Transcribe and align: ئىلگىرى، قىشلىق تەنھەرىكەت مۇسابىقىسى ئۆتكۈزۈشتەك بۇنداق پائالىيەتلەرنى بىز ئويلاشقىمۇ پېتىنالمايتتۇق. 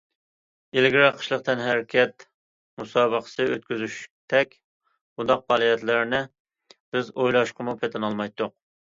ئىلگىرى، 0.79 1.09
قىشلىق 1.19 1.43
تەنھەرىكەت 1.49 2.25
مۇسابىقىسى 2.83 3.47
ئۆتكۈزۈشتەك 3.53 4.59
بۇنداق 4.79 5.47
پائالىيەتلەرنى 5.49 6.27
بىز 6.75 7.17
ئويلاشقىمۇ 7.17 7.81
پېتىنالمايتتۇق. 7.85 8.61